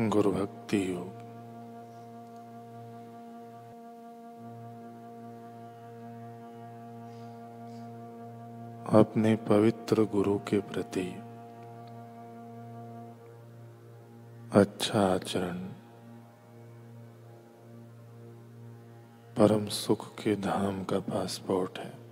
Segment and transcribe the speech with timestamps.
[0.00, 1.12] गुरु भक्ति योग।
[8.94, 11.06] अपने पवित्र गुरु के प्रति
[14.52, 15.58] अच्छा आचरण,
[19.36, 22.05] परम सुख के धाम का पासपोर्ट है।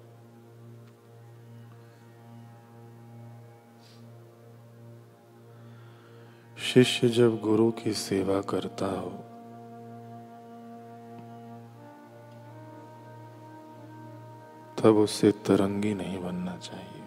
[6.75, 9.11] शिष्य जब गुरु की सेवा करता हो,
[14.81, 17.03] तब उसे तरंगी नहीं बनना चाहिए।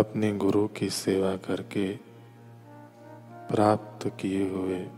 [0.00, 2.09] अपने गुरु की सेवा करके
[3.50, 4.90] प्राप्त किए हुए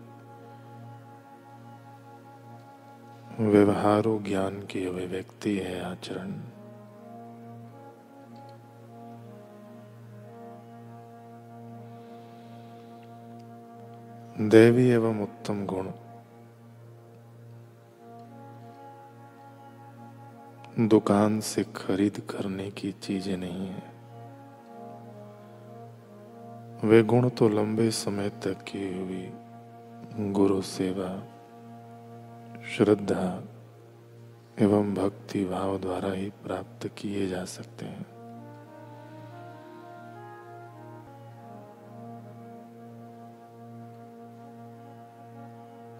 [3.40, 6.32] व्यवहारो, ज्ञान किए हुए व्यक्ति है आचरण।
[14.48, 15.90] देवी एवं उत्तम गुण।
[20.88, 23.91] दुकान से खरीद करने की चीज़ें नहीं है।
[26.84, 31.10] वे गुण तो लंबे समय तक की हुई गुरु सेवा,
[32.68, 33.26] श्रद्धा
[34.58, 38.06] एवं भक्ति भाव द्वारा ही प्राप्त किए जा सकते हैं।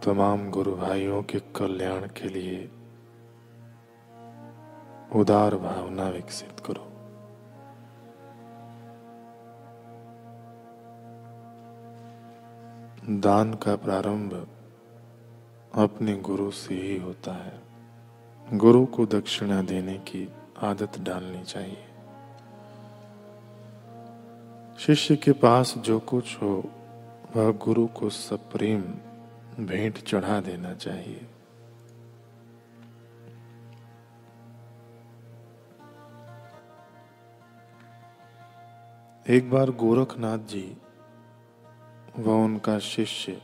[0.01, 2.71] तमाम गुरु भाइयों के कल्याण के लिए
[5.21, 6.92] उदार भावना विकसित करो।
[13.21, 14.49] दान का प्रारंभ
[15.75, 17.61] अपने गुरु से ही होता है।
[18.53, 20.33] गुरु को दक्षिणा देने की
[20.63, 21.85] आदत डालनी चाहिए।
[24.79, 26.71] शिष्य के पास जो कुछ हो,
[27.37, 28.81] वह गुरु को सप्रेम
[29.67, 31.27] भेंट चढ़ा देना चाहिए।
[39.29, 40.77] एक बार गोरखनाथ जी
[42.19, 43.43] व उनका शिष्य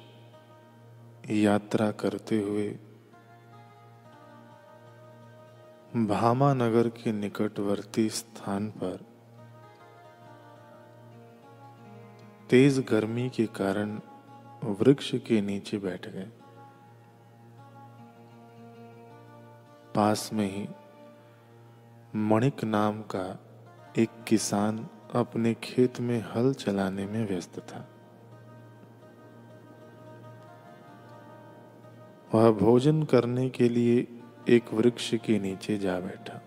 [1.31, 2.69] यात्रा करते हुए
[6.07, 9.05] भामा नगर के निकटवर्ती स्थान पर
[12.51, 14.01] तेज गर्मी के कारण
[14.65, 16.31] वृक्ष के नीचे बैठ गए।
[19.95, 20.69] पास में ही
[22.17, 23.45] मणिक नाम का
[23.99, 27.89] एक किसान अपने खेत में हल चलाने में व्यस्त था।
[32.35, 36.43] वह भोजन करने के लिए एक वृक्ष के नीचे जा बैठा।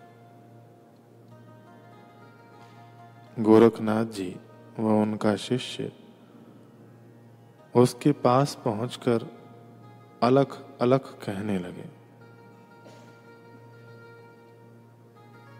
[3.40, 4.40] गोरखनाथ जी
[4.80, 5.92] व उनका शिष्य
[7.76, 9.28] उसके पास पहुंचकर
[10.24, 12.02] अलख अलख कहने लगे।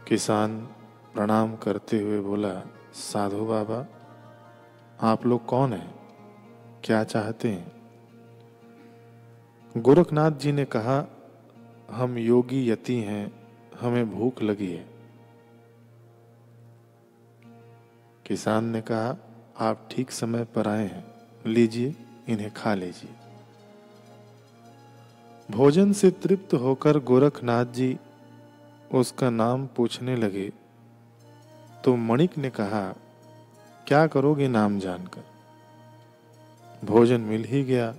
[0.08, 0.62] किसान
[1.14, 2.62] प्रणाम करते हुए बोला,
[2.94, 3.86] साधु बाबा,
[5.02, 5.96] आप लोग कौन हैं?
[6.84, 7.81] क्या चाहते हैं?
[9.78, 11.06] गोरखनाथ जी ने कहा,
[11.92, 13.34] हम योगी यति हैं,
[13.80, 14.86] हमें भूख लगी है।
[18.26, 19.18] किसान ने कहा,
[19.58, 21.06] आप ठीक समय पर आए हैं,
[21.46, 21.96] लीजिए,
[22.28, 23.10] इन्हें खा लीजिए।
[25.52, 27.98] भोजन से तृप्त होकर गोरखनाथ जी
[28.94, 30.52] उसका नाम पूछने लगे।
[31.86, 32.96] तो मणिक ने कहा,
[33.88, 35.24] क्या करोगे नाम जानकर?
[36.86, 37.96] भोजन मिल ही गया।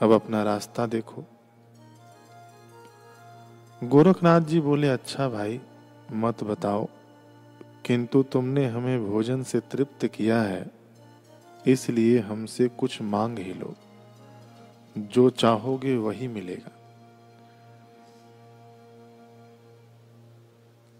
[0.00, 1.24] अब अपना रास्ता देखो।
[3.82, 5.60] गोरखनाथ जी बोले अच्छा भाई,
[6.12, 6.88] मत बताओ,
[7.84, 10.66] किंतु तुमने हमें भोजन से तृप्त किया है,
[11.66, 13.74] इसलिए हमसे कुछ मांग ही लो।
[14.96, 16.70] जो चाहोगे वही मिलेगा।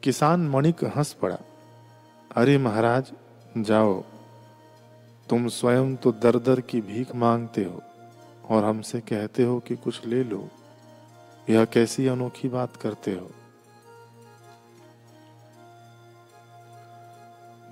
[0.03, 1.39] किसान मणिक हंस पड़ा।
[2.37, 3.13] अरे महाराज,
[3.59, 4.01] जाओ,
[5.29, 7.83] तुम स्वयं तो दर दर की भीख मांगते हो।
[8.51, 10.49] और हमसे कहते हो कि कुछ ले लो
[11.51, 13.31] यह कैसी अनोखी बात करते हो?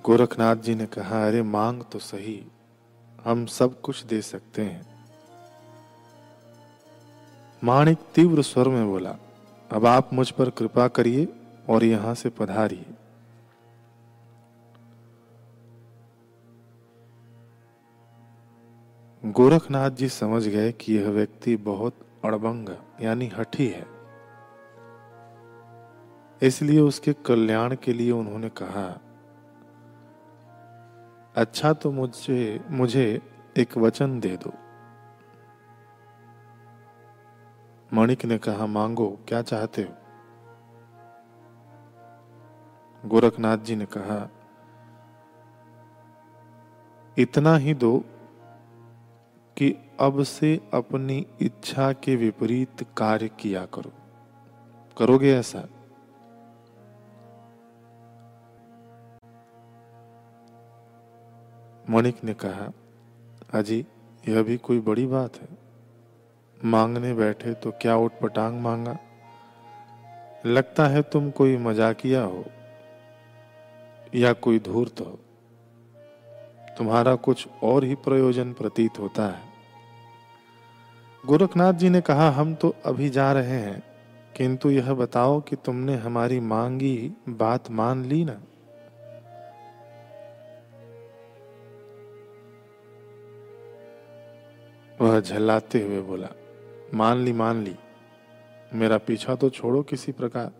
[0.05, 2.47] गोरखनाथ जी ने कहा, अरे, मांग तो सही,
[3.25, 5.05] हम सब कुछ दे सकते हैं।
[7.63, 9.15] माणिक तीव्र स्वर में बोला,
[9.71, 11.27] अब आप मुझ पर कृपा करिए
[11.69, 12.85] और यहाँ से पधारिए।
[19.29, 22.69] गोरखनाथ जी समझ गए कि यह व्यक्ति बहुत अड़बंग
[23.01, 23.85] यानी हठी है।
[26.41, 29.01] इसलिए उसके कल्याण के लिए उन्होंने कहा
[31.35, 33.21] अच्छा तो मुझे मुझे
[33.57, 34.53] एक वचन दे दो।
[37.93, 39.93] मणिक ने कहा, मांगो, क्या चाहते हो?
[43.05, 44.29] गोरखनाथ जी ने कहा,
[47.17, 48.05] इतना ही दो
[49.59, 53.91] कि अब से अपनी इच्छा के विपरीत कार्य किया करो।
[54.97, 55.67] करोगे ऐसा?
[61.89, 62.71] मणिक ने कहा,
[63.53, 63.85] अजी,
[64.29, 65.47] यह भी कोई बड़ी बात है।
[66.65, 68.97] मांगने बैठे तो क्या उठपटांग मांगा?
[70.45, 72.45] लगता है तुम कोई मजाकिया हो
[74.15, 75.19] या कोई धूर्त हो।
[76.77, 79.48] तुम्हारा कुछ और ही प्रयोजन प्रतीत होता है।
[81.25, 83.83] गोरखनाथ जी ने कहा, हम तो अभी जा रहे हैं।
[84.35, 88.41] किंतु यह बताओ कि तुमने हमारी मांगी बात मान ली ना?
[95.01, 96.27] वह झल्लाते हुए बोला,
[96.93, 97.75] मान ली मान ली।
[98.73, 100.51] मेरा पीछा तो छोड़ो किसी प्रकार।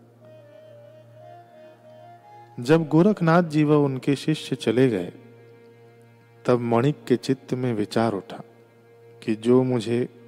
[2.62, 5.12] जब गोरखनाथ जी व उनके शिष्य चले गए,
[6.46, 8.42] तब मणिक के चित्त में विचार उठा
[9.22, 10.19] कि जो मुझे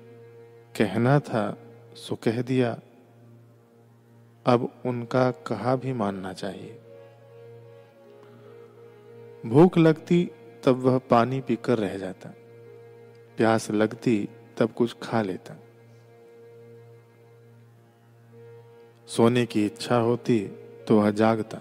[0.77, 1.59] कहना था,
[1.97, 2.71] सो कह दिया,
[4.47, 6.79] अब उनका कहा भी मानना चाहिए।
[9.47, 10.31] भूख लगती
[10.65, 12.29] तब वह पानी पीकर रह जाता।
[13.37, 14.29] प्यास लगती
[14.59, 15.57] तब कुछ खा लेता।
[19.07, 20.41] सोने की इच्छा होती
[20.89, 21.61] तो वह जागता।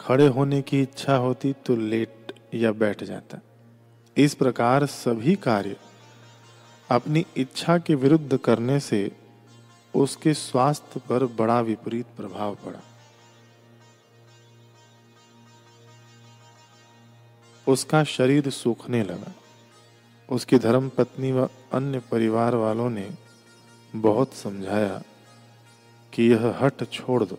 [0.00, 3.40] खड़े होने की इच्छा होती तो लेट या बैठ जाता।
[4.16, 5.76] इस प्रकार सभी कार्य
[6.92, 9.12] अपनी इच्छा के विरुद्ध करने से
[9.94, 12.80] उसके स्वास्थ्य पर बड़ा विपरीत प्रभाव पड़ा।
[17.68, 19.32] उसका शरीर सूखने लगा।
[20.30, 23.10] उसकी धर्म पत्नी व अन्य परिवार वालों ने
[23.96, 25.02] बहुत समझाया
[26.12, 27.38] कि यह हट छोड़ दो।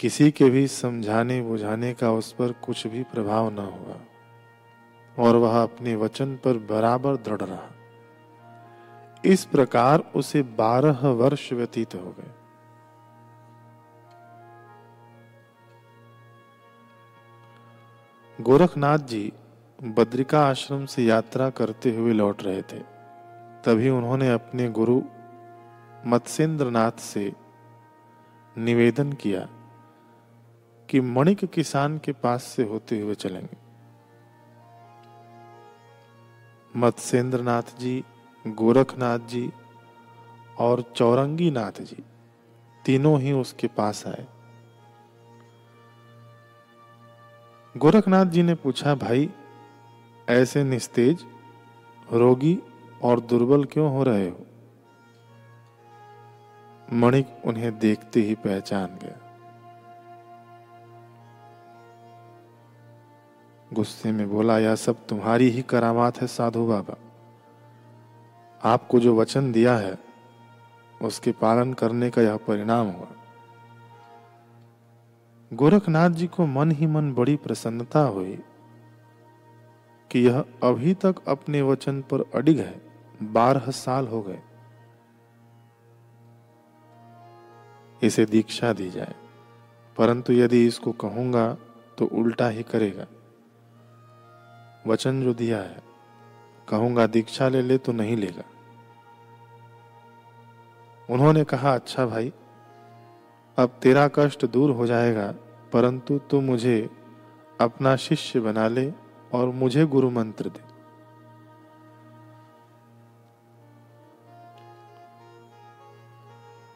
[0.00, 4.00] किसी के भी समझाने बुझाने का उस पर कुछ भी प्रभाव न हुआ।
[5.18, 7.70] और वह अपने वचन पर बराबर दृढ़ रहा।
[9.24, 12.30] इस प्रकार उसे बारह वर्ष व्यतीत हो गए।
[18.40, 19.32] गोरखनाथ जी
[19.82, 22.78] बद्रिका आश्रम से यात्रा करते हुए लौट रहे थे।
[23.64, 25.02] तभी उन्होंने अपने गुरु
[26.06, 27.32] मत्स्येंद्र नाथ से
[28.58, 29.48] निवेदन किया
[30.90, 33.65] कि मणिक किसान के पास से होते हुए चलेंगे।
[36.76, 38.04] मत्स्येंद्र नाथ जी,
[38.46, 39.52] गोरखनाथ जी
[40.58, 42.02] और चौरंगी नाथ जी,
[42.84, 44.26] तीनों ही उसके पास आए।
[47.76, 49.30] गोरखनाथ जी ने पूछा, भाई,
[50.28, 51.26] ऐसे निस्तेज,
[52.12, 52.58] रोगी
[53.02, 54.46] और दुर्बल क्यों हो रहे हो?
[56.92, 59.25] मणिक उन्हें देखते ही पहचान गया।
[63.72, 66.96] गुस्से में बोला, यह सब तुम्हारी ही करामात है साधु बाबा।
[68.64, 69.98] आपको जो वचन दिया है,
[71.02, 73.06] उसके पालन करने का यह परिणाम हुआ।
[75.52, 78.38] गोरखनाथ जी को मन ही मन बड़ी प्रसन्नता हुई
[80.10, 82.82] कि यह अभी तक अपने वचन पर अडिग है।
[83.22, 84.40] बारह साल हो गए।
[88.02, 89.14] इसे दीक्षा दी जाए।
[89.96, 91.56] परंतु यदि इसको कहूँगा
[91.98, 93.06] तो उल्टा ही करेगा।
[94.86, 95.82] वचन जो दिया है,
[96.68, 98.44] कहूँगा, दीक्षा ले ले तो नहीं लेगा।
[101.10, 102.32] उन्होंने कहा अच्छा भाई,
[103.58, 105.34] अब तेरा कष्ट दूर हो जाएगा,
[105.72, 106.90] परंतु तू मुझे
[107.60, 108.92] अपना शिष्य बना ले
[109.32, 110.64] और मुझे गुरु मंत्र दे।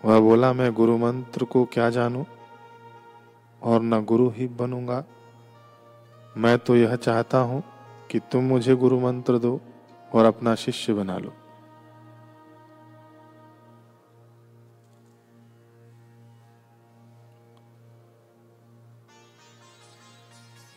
[0.04, 2.24] वह बोला, मैं गुरु मंत्र को क्या जानू?
[3.62, 5.04] और न गुरु ही बनूँगा।
[6.36, 7.62] मैं तो यह चाहता हूँ
[8.10, 9.60] कि तुम मुझे गुरु मंत्र दो
[10.12, 11.32] और अपना शिष्य बना लो।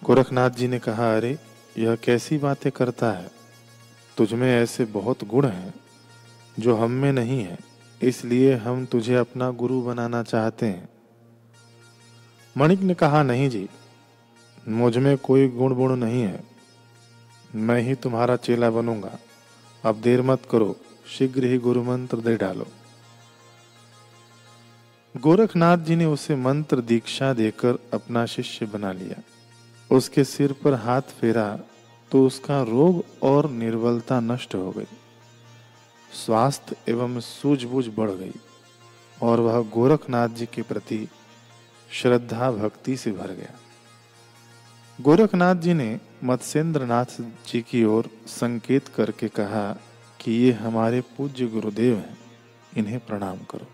[0.03, 1.39] गोरखनाथ जी ने कहा, अरे,
[1.77, 3.31] यह कैसी बातें करता है?
[4.17, 5.73] तुझमें ऐसे बहुत गुण हैं
[6.59, 7.57] जो हम में नहीं है,
[8.01, 10.89] इसलिए हम तुझे अपना गुरु बनाना चाहते हैं।
[12.57, 13.69] मणिक ने कहा, नहीं जी
[14.67, 16.52] मुझमें कोई गुण गुण नहीं है।
[17.53, 19.17] मैं ही तुम्हारा चेला बनूँगा।
[19.83, 20.75] अब देर मत करो,
[21.07, 22.67] शीघ्र ही गुरु मंत्र दे डालो।
[25.15, 29.22] गोरखनाथ जी ने उसे मंत्र दीक्षा देकर अपना शिष्य बना लिया।
[29.89, 31.60] उसके सिर पर हाथ फेरा
[32.12, 34.88] तो उसका रोग और निर्बलता नष्ट हो गई।
[36.25, 38.33] स्वास्थ्य एवं सूझबूझ बढ़ गई
[39.22, 41.07] और वह गोरखनाथ जी के प्रति
[41.91, 43.53] श्रद्धा भक्ति से भर गया।
[45.00, 47.06] गोरखनाथ जी ने मत्स्येंद्र नाथ
[47.48, 49.63] जी की ओर संकेत करके कहा
[50.20, 52.18] कि ये हमारे पूज्य गुरुदेव हैं,
[52.77, 53.68] इन्हें प्रणाम करो।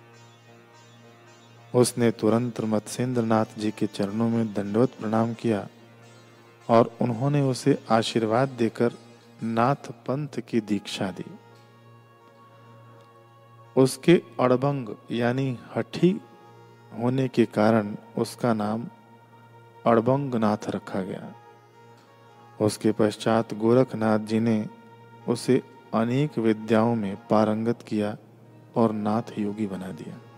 [1.74, 5.68] उसने तुरंत मत्स्येंद्र नाथ जी के चरणों में दंडवत प्रणाम किया
[6.70, 8.94] और उन्होंने उसे आशीर्वाद देकर
[9.44, 11.26] नाथ पंथ की दीक्षा दी।
[13.76, 16.12] उसके अड़बंग यानी हठी
[16.92, 18.88] होने के कारण उसका नाम
[19.86, 21.34] अड़बंग नाथ रखा गया।
[22.62, 24.66] उसके पश्चात गोरखनाथ जी ने
[25.28, 25.62] उसे
[25.94, 28.18] अनेक विद्याओं में पारंगत किया
[28.76, 30.29] और नाथ योगी बना दिया।